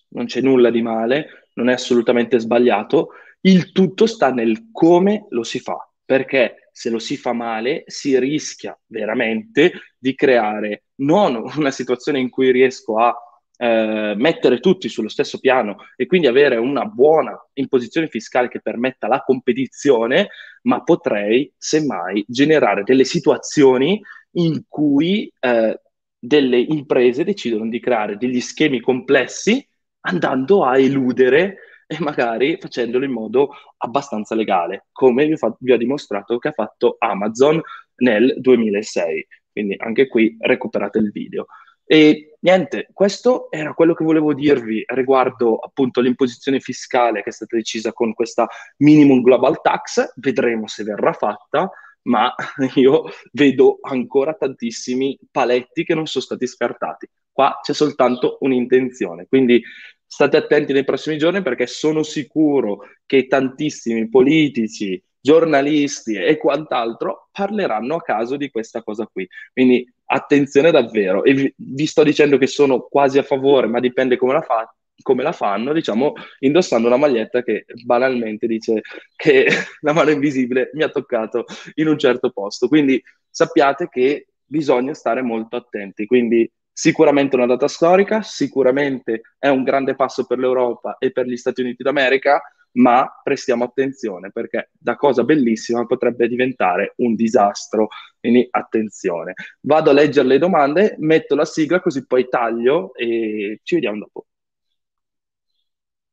Non 0.08 0.26
c'è 0.26 0.40
nulla 0.40 0.70
di 0.70 0.82
male, 0.82 1.48
non 1.54 1.68
è 1.68 1.74
assolutamente 1.74 2.38
sbagliato. 2.38 3.10
Il 3.42 3.72
tutto 3.72 4.06
sta 4.06 4.32
nel 4.32 4.68
come 4.72 5.26
lo 5.30 5.42
si 5.42 5.58
fa, 5.60 5.88
perché 6.04 6.68
se 6.72 6.90
lo 6.90 6.98
si 6.98 7.16
fa 7.16 7.32
male 7.32 7.84
si 7.86 8.18
rischia 8.18 8.78
veramente 8.86 9.72
di 9.98 10.14
creare 10.14 10.84
non 10.96 11.42
una 11.56 11.70
situazione 11.70 12.18
in 12.18 12.30
cui 12.30 12.50
riesco 12.50 12.98
a 12.98 13.14
eh, 13.56 14.14
mettere 14.16 14.60
tutti 14.60 14.88
sullo 14.88 15.08
stesso 15.08 15.38
piano 15.38 15.76
e 15.96 16.06
quindi 16.06 16.26
avere 16.26 16.56
una 16.56 16.84
buona 16.84 17.36
imposizione 17.54 18.08
fiscale 18.08 18.48
che 18.48 18.60
permetta 18.60 19.06
la 19.08 19.22
competizione, 19.22 20.28
ma 20.62 20.82
potrei 20.82 21.52
semmai 21.56 22.24
generare 22.26 22.82
delle 22.82 23.04
situazioni 23.04 24.00
in 24.32 24.64
cui 24.68 25.32
eh, 25.40 25.80
delle 26.18 26.58
imprese 26.58 27.24
decidono 27.24 27.68
di 27.68 27.80
creare 27.80 28.16
degli 28.16 28.40
schemi 28.40 28.80
complessi 28.80 29.66
andando 30.02 30.64
a 30.64 30.78
eludere 30.78 31.58
e 31.86 31.96
magari 32.00 32.56
facendolo 32.58 33.04
in 33.04 33.12
modo 33.12 33.50
abbastanza 33.78 34.34
legale, 34.34 34.86
come 34.92 35.26
vi, 35.26 35.36
fa- 35.36 35.54
vi 35.60 35.72
ho 35.72 35.76
dimostrato 35.76 36.38
che 36.38 36.48
ha 36.48 36.52
fatto 36.52 36.96
Amazon 36.98 37.60
nel 37.96 38.34
2006. 38.38 39.26
Quindi 39.52 39.76
anche 39.78 40.08
qui 40.08 40.34
recuperate 40.40 40.98
il 40.98 41.10
video. 41.10 41.46
E 41.92 42.36
niente, 42.40 42.88
questo 42.94 43.50
era 43.50 43.74
quello 43.74 43.92
che 43.92 44.02
volevo 44.02 44.32
dirvi 44.32 44.82
riguardo 44.86 45.56
appunto 45.56 46.00
l'imposizione 46.00 46.58
fiscale 46.58 47.22
che 47.22 47.28
è 47.28 47.32
stata 47.32 47.54
decisa 47.54 47.92
con 47.92 48.14
questa 48.14 48.48
minimum 48.78 49.20
global 49.20 49.60
tax. 49.60 50.14
Vedremo 50.16 50.66
se 50.68 50.84
verrà 50.84 51.12
fatta, 51.12 51.70
ma 52.04 52.34
io 52.76 53.10
vedo 53.32 53.76
ancora 53.82 54.32
tantissimi 54.32 55.18
paletti 55.30 55.84
che 55.84 55.94
non 55.94 56.06
sono 56.06 56.24
stati 56.24 56.46
scartati. 56.46 57.06
Qua 57.30 57.58
c'è 57.60 57.74
soltanto 57.74 58.38
un'intenzione, 58.40 59.26
quindi 59.28 59.62
state 60.06 60.38
attenti 60.38 60.72
nei 60.72 60.84
prossimi 60.84 61.18
giorni 61.18 61.42
perché 61.42 61.66
sono 61.66 62.02
sicuro 62.02 62.86
che 63.04 63.26
tantissimi 63.26 64.08
politici, 64.08 64.98
giornalisti 65.20 66.14
e 66.14 66.38
quant'altro 66.38 67.28
parleranno 67.30 67.96
a 67.96 68.02
caso 68.02 68.36
di 68.36 68.50
questa 68.50 68.82
cosa 68.82 69.06
qui. 69.06 69.28
Quindi 69.52 69.86
attenzione 70.12 70.70
davvero. 70.70 71.24
E 71.24 71.32
vi, 71.34 71.54
vi 71.56 71.86
sto 71.86 72.02
dicendo 72.02 72.38
che 72.38 72.46
sono 72.46 72.80
quasi 72.82 73.18
a 73.18 73.22
favore, 73.22 73.66
ma 73.66 73.80
dipende 73.80 74.16
come 74.16 74.34
la, 74.34 74.42
fa, 74.42 74.72
come 75.02 75.22
la 75.22 75.32
fanno, 75.32 75.72
diciamo, 75.72 76.12
indossando 76.40 76.86
una 76.86 76.96
maglietta 76.96 77.42
che 77.42 77.64
banalmente 77.84 78.46
dice 78.46 78.82
che 79.16 79.46
la 79.80 79.92
mano 79.92 80.10
invisibile 80.10 80.70
mi 80.74 80.82
ha 80.82 80.88
toccato 80.88 81.44
in 81.74 81.88
un 81.88 81.98
certo 81.98 82.30
posto. 82.30 82.68
Quindi 82.68 83.02
sappiate 83.28 83.88
che 83.88 84.26
bisogna 84.44 84.94
stare 84.94 85.22
molto 85.22 85.56
attenti. 85.56 86.06
Quindi 86.06 86.50
sicuramente 86.70 87.36
una 87.36 87.46
data 87.46 87.68
storica, 87.68 88.22
sicuramente 88.22 89.22
è 89.38 89.48
un 89.48 89.62
grande 89.62 89.94
passo 89.94 90.26
per 90.26 90.38
l'Europa 90.38 90.96
e 90.98 91.10
per 91.10 91.26
gli 91.26 91.36
Stati 91.36 91.62
Uniti 91.62 91.82
d'America, 91.82 92.40
ma 92.72 93.20
prestiamo 93.22 93.64
attenzione 93.64 94.30
perché 94.30 94.70
da 94.78 94.96
cosa 94.96 95.24
bellissima 95.24 95.86
potrebbe 95.86 96.28
diventare 96.28 96.94
un 96.96 97.14
disastro. 97.14 97.88
Quindi 98.18 98.46
attenzione. 98.50 99.34
Vado 99.60 99.90
a 99.90 99.92
leggere 99.92 100.28
le 100.28 100.38
domande, 100.38 100.94
metto 100.98 101.34
la 101.34 101.44
sigla 101.44 101.80
così 101.80 102.06
poi 102.06 102.28
taglio 102.28 102.94
e 102.94 103.60
ci 103.62 103.74
vediamo 103.74 103.98
dopo. 103.98 104.26